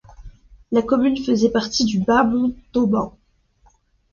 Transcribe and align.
La 0.71 0.81
commune 0.81 1.23
faisait 1.23 1.51
partie 1.51 1.85
du 1.85 1.99
Bas-Montauban. 1.99 3.19